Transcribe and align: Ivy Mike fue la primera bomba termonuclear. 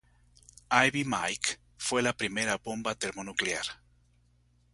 Ivy 0.71 1.03
Mike 1.05 1.59
fue 1.77 2.01
la 2.01 2.13
primera 2.17 2.57
bomba 2.57 2.95
termonuclear. 2.95 3.67